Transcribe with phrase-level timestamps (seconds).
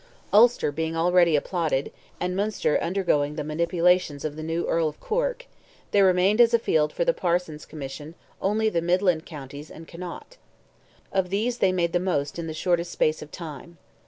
[0.33, 5.45] Ulster being already applotted, and Munster undergoing the manipulation of the new Earl of Cork,
[5.91, 10.37] there remained as a field for the Parsons Commission only the Midland Counties and Connaught.
[11.13, 13.77] Of these they made the most in the shortest space of time.